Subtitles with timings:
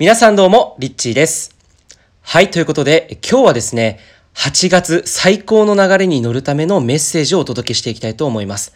[0.00, 1.54] 皆さんどうも、リッチーです。
[2.22, 4.00] はい、ということで、今日はですね、
[4.32, 8.72] 8月最高の流れに乗るためのメッセージをお届けしていきたいと思います。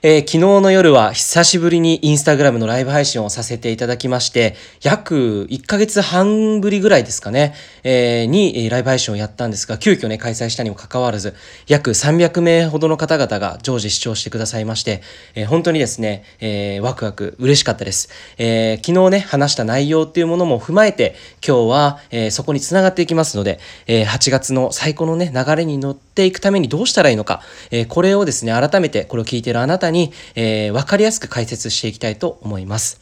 [0.00, 11.34] えー昨日の夜は久しぶりにインスタグラムのライブ配信をさせていただきまして、約1ヶ月半ぶりぐらいですかね、えーにライブ配信をやったんですが、急遽ね、開催したにもかかわらず、
[11.66, 15.02] 約300名ほどの方々が常時視聴してくださいまして、
[15.34, 18.08] えー本当にですね、えーワクワク嬉しかったです。
[18.38, 23.58] えー昨日ね、話した内容っていうものも踏まえて、今日は、えーそこにつながっていきますので、
[23.88, 33.00] えー8月の最高のね、流れに乗っていくためにどうしたらいいのか、えーこれをですね、改めてこれを聞いているあなたに、えーわかりやすく解説していきたいと思います。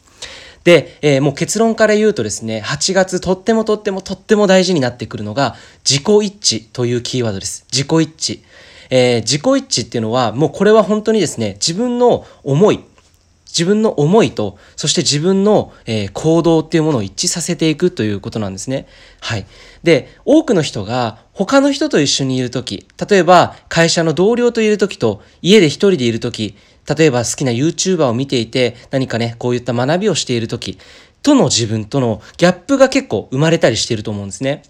[0.63, 5.55] で、えーもう結論から言うとですね、8月とってもとってもとっても大事になってくるのが、
[5.89, 7.65] 自己一致というキーワードです。
[7.71, 8.39] 自己一致。
[8.89, 12.83] えー自己一致っていうのは、もうこれは本当にですね、自分の思い、
[13.45, 18.87] 自分の思いと、そして自分の、えー行動っていうものを一致させていくということなんですね。
[19.21, 19.45] はい。
[19.83, 26.57] で、多くの人が他の人と一緒にいるとき、例えば会社の同僚といるときと家で一人でいるとき、
[26.95, 30.77] 例えば好きな YouTuber を見ていて何かね、こういった学びをしているとき、
[31.23, 34.63] との自分とのギャップが結構生まれたりしていると思うんですね。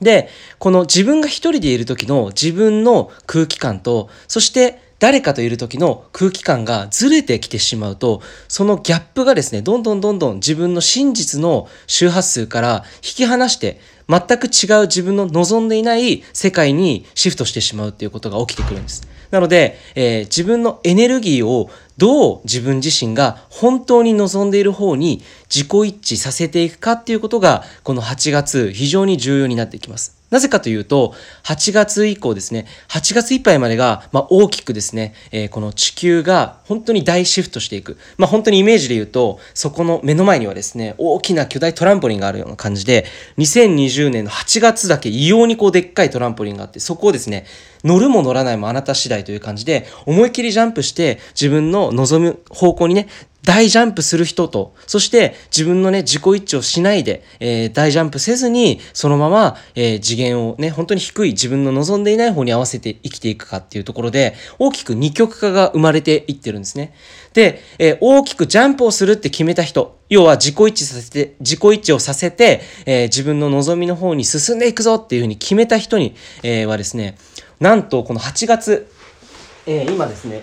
[0.00, 19.06] で、この自分が一人でいる時の自分の空気感と、そして誰かといる時の空気感がずれてきてしまうと、そのギャップがですね、どんどんどんどん自分の真実の周波数から引き離して、全く違う自分の望んでいない世界にシフトしてしまうっていうことが起きてくるんです。
[19.30, 30.15] なので、えー自分のエネルギーをどう自分自身が本当に望んでいる方に自己一致させていくかっていうことが、この8月非常に重要になってきます。
[30.30, 37.96] なぜかというと、8月以降ですね、8月いっぱいまでが、まあ、大きくですね、えーこの地球が本当に大シフトしていく。
[38.18, 43.06] まあ、本当にイメージで言うと、そこの目の前にはですね、大きな巨大トランポリンがあるような感じで、
[43.38, 47.46] 2020年の8月だけ異様にこうでっかいトランポリンがあって、そこをですね、
[47.84, 53.08] 乗るも乗らないもあなた次第という感じで、思いっきりジャンプして、自分の望む方向にね、
[53.46, 66.92] 大ジャンプする人と、そして自分のね、自己一致をしないで、えー大ジャンプせずに、そのまま、えー次元をね、本当に低い自分の望んでいない方に合わせて生きていくかっていうところで、大きく二極化が生まれていってるんですね。
[67.34, 77.16] で、えー大きくジャンプをするって決めた人、要は自己一致させて、自己一致をさせて、えー自分の望みの方に進んでいくぞっていうふうに決めた人に、えーはですね、
[77.60, 78.90] なんとこの8月、
[79.66, 80.42] えー今ですね、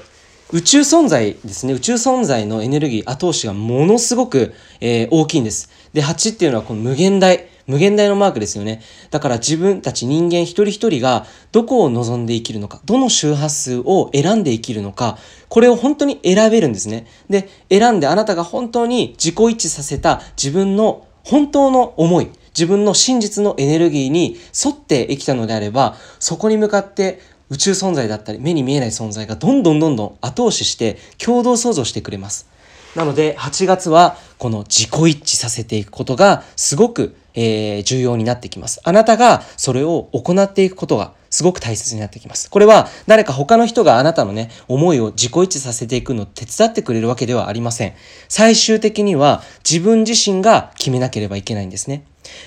[0.53, 5.72] 宇宙存在ですね、宇宙存在のエネルギー、後押しがものすごく、えー大きいんです。
[5.94, 8.84] で、8っていうのはこの無限大、無限大のマークですよね。
[9.09, 15.18] だから自分たち人間一人一人がどこを望んで生きるのか、どの周波数を選んで生きるのか、
[15.50, 17.08] これを本当に選べるんですね。
[17.31, 27.19] で、選んであなたが本当に自己一致させた自分の本当の思い、自分の真実のエネルギーに沿って生きたのであれば、そこに向かって
[27.50, 32.48] 宇宙存在だったり、目に見えない存在がどんどんどんどん後押しして共同創造してくれます。
[32.96, 38.80] なので、8月はこの自己一致させていくことがすごく、えー重要になってきます。
[38.84, 42.50] あなたがそれを行っていくことがすごく大切になってきます。
[42.50, 47.94] これは誰か他の人があなたのね、思いを自己一致させていくのを手伝ってくれるわけではありません。
[48.30, 52.06] 最終的には自分自身が決めなければいけないんですね。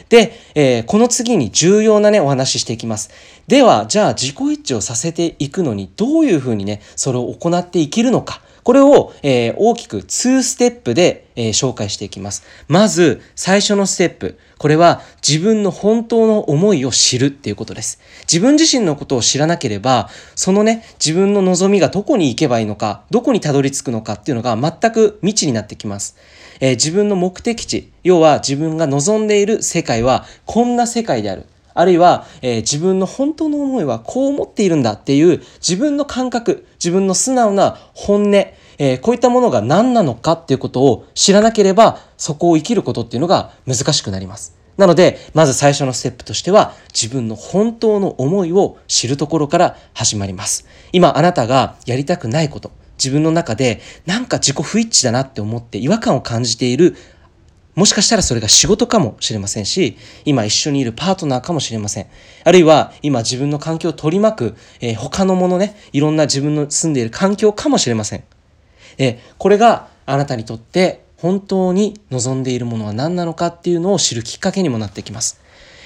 [0.08, 3.10] で、えーこの次に重要なね、お話ししていきます。
[3.48, 8.40] では、じゃあ自己一致をさせていくのに、どういうふうにね、それを行っていけるのか。
[8.62, 12.44] これを、えー大きく2ステップで、えー紹介していきます。
[12.68, 14.38] まず、最初のステップ。
[14.58, 18.00] これは自分の本当の思いを知るっていうことです。
[18.22, 26.16] 自分自身のことを知らなければ、そのね、自分の望みがどこに行けばいいのか、どこにたどり着くのかっていうのが全く未知になってきます。
[26.60, 31.46] えー自分の目的地、要は自分が望んでいる世界はこんな世界である。
[31.74, 44.56] あるいは、えー自分の本当の思いはこう思っているんだっていう自分の感覚、自分の素直な本音、えーこういったものが何なのかっていうことを知らなければ、そこを生きることっていうのが難しくなります。
[44.76, 50.66] なので、まず最初のステップとしては、自分の本当の思いを知るところから始まります。
[50.92, 56.96] 今、あなたがやりたくないこと、自分の中でなんか自己不一致だなって思って違和感を感じている
[57.76, 62.06] もしかしたらそれが仕事かもしれませんし、今一緒にいるパートナーかもしれません。
[62.42, 68.24] あるいは今自分の環境を取り巻く、えー他のものね、いろんな自分の住んでいる環境かもしれません。
[68.96, 75.42] えこれがあなたにとって本当に望んでいるものは何なのかっていうのを知るきっかけにもなってきます。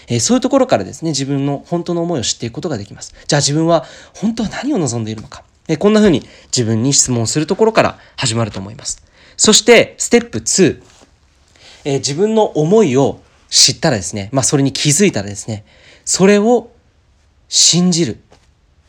[0.07, 3.17] えーそういうところからですね、自分の本当の思いを知っていくことができます。
[3.27, 3.85] じゃあ自分は
[4.15, 5.43] 本当は何を望んでいるのか。
[5.71, 9.05] えこんな風に自分に質問するところから始まると思います。
[9.37, 10.83] そして、ステップ2。
[11.85, 15.65] え自分の思いを知ったらですね、まあそれに気づいたらですね、
[16.05, 16.73] それを
[17.49, 18.19] 信じる。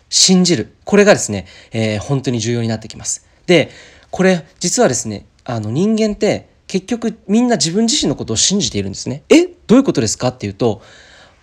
[0.09, 0.73] 信じる。
[0.83, 3.27] これがですね、えー、本当に重要になってきます。
[3.45, 3.69] で、
[4.09, 9.21] これ実はですね、あの人間って結局みんな自分自身のことを信じているんですね。
[9.29, 9.45] え？
[9.67, 10.29] どういうことですか？
[10.29, 10.81] っていうと、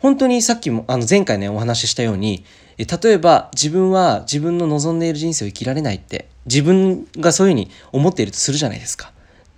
[0.01, 2.45] 本当にさっきもあの前回ねお話ししたように
[2.85, 9.13] 例えば自分は自分の望んでいる人生を生きられないって自分がそういうふうに思っているとするじゃないですか。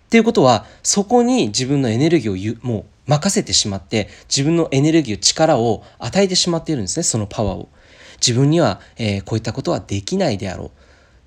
[0.07, 7.69] っていうことはそこに自分のエネルギーをもう任せてしまって自分のエネルギーを力を与えてしまっているんですねそのパワーを。
[8.17, 10.71] 自分には、えー、こういったことはできないであろう。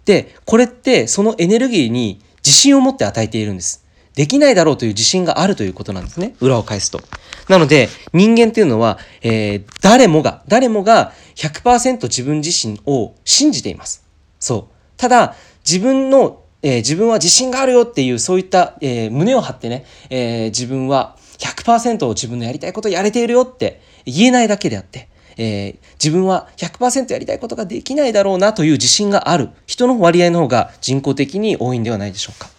[0.05, 3.82] でこれってそのエネルギーに自信を持って与えているんです。
[4.15, 6.35] できないだろうという自信があるということなんですね。
[6.39, 7.01] 裏を返すと。
[7.49, 14.03] なので、人間っていうのは、えー、誰もが、誰もが100%自分自身を信じています。
[14.39, 14.73] そう。
[14.97, 32.52] ただ、自分の、えー、自分は自信があるよっていう、そういった、えー、胸を張ってね、え自分は100%自分のやりたいことやれているよって言えないだけであって、え自分は100%やりたいことができないだろうなという自信がある人の割合の方が人工的に多いんではないでしょうか。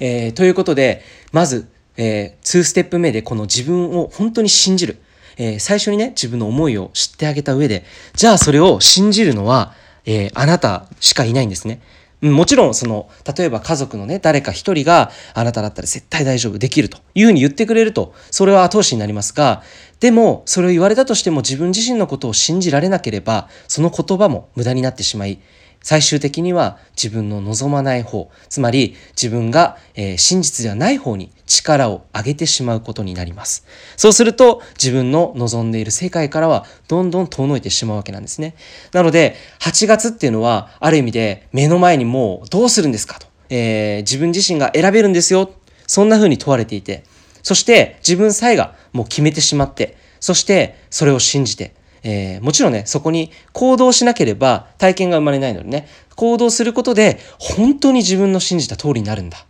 [0.00, 1.02] えー、ということで、
[1.32, 4.98] まず、えー、2ステップ目でこの自分を本当に信じる。
[5.38, 7.84] えー、最初にね、自分の思いを知ってあげた上で、
[8.14, 9.74] じゃあそれを信じるのは、
[10.06, 11.80] えー、あなたしかいないんですね。
[12.22, 19.62] もちろん、その、例えば家族のね、誰か一人があなただったら絶対大丈夫、できるというふうに言ってくれると、それは後押しになりますが、
[20.00, 25.40] でも、それを言われたとしても自分自身のことを信じられなければ、その言葉も無駄になってしまい、
[25.86, 33.64] 最終的には自分の望まない方、つまり自分が、えー、真実ではない方に力を上げてしまうことになります。
[33.96, 38.56] そうすると自分の望んでいる世界からはどんどん遠のいてしまうわけなんですね。
[38.92, 45.52] なので8月っていうのはある意味で目の前にもうどうするんですかと、えー、自分自身が選べるんですよ。
[45.86, 47.04] そんな風に問われていて、
[47.44, 51.75] そして自分さえがもう決めてしまって、そしてそれを信じて、
[52.06, 59.44] えー、もちろんね、そこに行動しなければ体験が生まれないのでね、行動することで本当に自分の信じた通りになるんだ。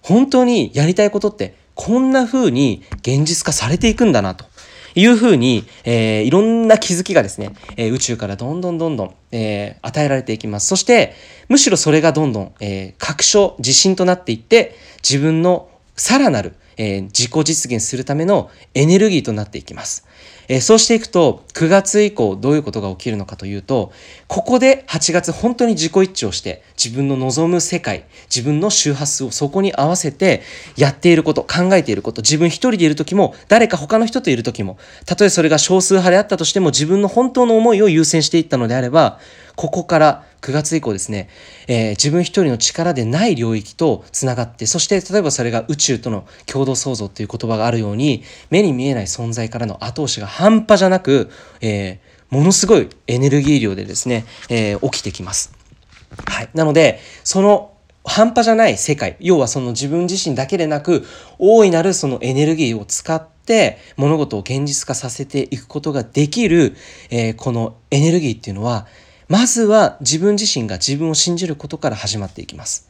[0.00, 4.46] 本当にやりたいことってこんな風に現実化されていくんだなと。
[4.96, 10.66] いうふうに、えー、いろんな気づきがですね、えー、宇宙からどんどんどんどん、えー、与えられていきます。
[10.66, 11.14] そして、
[11.48, 20.06] むしろそれがどんどん、えー、確証、自信となっていって、自分のさらなる、えー、自己実現するためのエネルギーとなっていきます。
[20.48, 23.92] え、そうしていくと、9月以降どういうことが起きるのかというと、
[24.26, 28.04] ここで8月本当に自己一致をして、自分の望む世界、
[28.34, 30.42] 自分の周波数をそこに合わせて
[30.76, 39.18] やっていること、考えていること、自分一人でいる時も、誰か他の人といる時も、たとえそれが少数派であったとしても、自分の本当の思いを優先していったのであれば、
[39.56, 41.28] ここから9月以降ですね、
[41.68, 55.52] えー、自分一人の力でない領域とつながって、そして例えばそれが宇宙との共同創造っていう言葉があるように、目に見えない存在からの後押しが半端じゃなく、えー、ものすごいエネルギー量でですね、えー、起きてきます。
[56.26, 56.48] はい。
[56.54, 57.72] なので、その
[58.04, 61.04] 半端じゃない世界、要はその自分自身だけでなく、
[61.38, 66.74] 大いなるそのエネルギーを使って、物事を現実化させていくことができる、
[67.10, 68.86] えー、このエネルギーっていうのは、
[69.28, 72.89] まずは自分自身が自分を信じることから始まっていきます。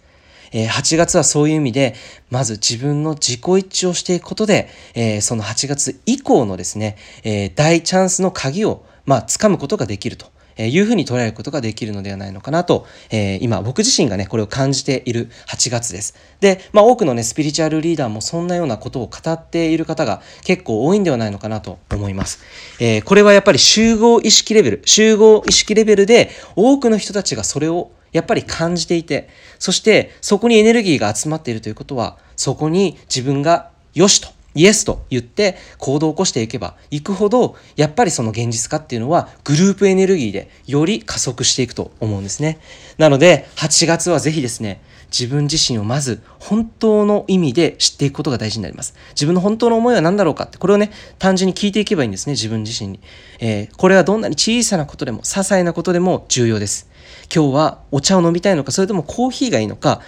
[0.53, 1.95] え、8月はそういう意味で、
[2.31, 10.27] まず自分の自己一致をしていくことで、え、その8月以降のですね、え、大チャンスの鍵を、まあ、掴むことができると。
[10.69, 16.15] いうふうに捉えることができるのではないのかなと、えー、今僕自身がね、これを感じている8月です。
[16.41, 22.41] で、まあ多くのね、スピリチュアルリーダーもそんなようなことを語っている方が結構多いんではないのかなと思います。
[22.79, 42.59] えー、これはやっぱり集合意識レベル、集合意識レベルで多くの人たちがそれをやっぱり感じていて、そしてそこにエネルギーが集まっているということは、そこに自分がよしとイエスと言って行動を起こしていけばいくほどやっぱりその現実化っていうのはグループエネルギーでより加速していくと思うんですね。
[42.99, 48.95] なので8月はぜひですね自分自身をまず本当の意味で知っていくことが大事になります。
[49.11, 53.01] 自分の本当の思いは何だろうかってこれをね単純に聞いていけばいいんですね自分自身に、
[53.41, 56.89] えー、これはどんなに小さなことでも些細なことでも重要です。
[57.35, 60.01] 今日はお茶を飲みたいのかそれともコーヒーがいいのか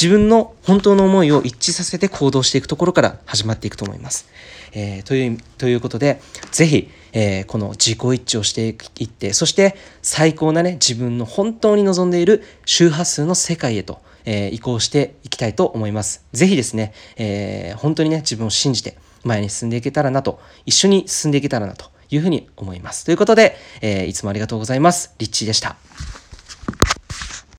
[0.00, 4.28] 自分の本当の思いを一致させて行動していくところから始まっていくと思います。
[4.72, 6.20] えー、というということで、
[6.52, 14.00] ぜひ、えー、この自己一致をしていって、そして最高なね、自分の本当に望んでいる周波数の世界へと、
[14.30, 16.26] えー、移行していきたいと思います。
[16.34, 23.06] ぜひですね、え本当にね、自分を信じて前に進んでいけたらなと、一緒に進んでいけたらなというふうに思います。
[23.06, 25.14] ということで、えいつもありがとうございます。
[25.18, 25.76] リッチーでした。